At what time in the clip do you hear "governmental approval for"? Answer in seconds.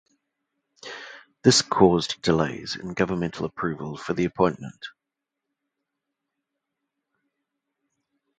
2.95-4.15